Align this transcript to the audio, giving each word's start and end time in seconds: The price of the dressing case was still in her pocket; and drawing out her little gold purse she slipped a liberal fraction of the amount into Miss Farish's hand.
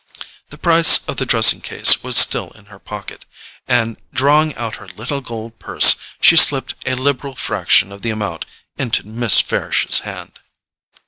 The 0.49 0.57
price 0.57 1.05
of 1.07 1.17
the 1.17 1.27
dressing 1.27 1.61
case 1.61 2.01
was 2.01 2.17
still 2.17 2.49
in 2.55 2.65
her 2.73 2.79
pocket; 2.79 3.23
and 3.67 3.97
drawing 4.11 4.55
out 4.55 4.77
her 4.77 4.87
little 4.87 5.21
gold 5.21 5.59
purse 5.59 5.95
she 6.19 6.35
slipped 6.35 6.73
a 6.87 6.95
liberal 6.95 7.35
fraction 7.35 7.91
of 7.91 8.01
the 8.01 8.09
amount 8.09 8.47
into 8.79 9.05
Miss 9.05 9.39
Farish's 9.41 9.99
hand. 9.99 10.39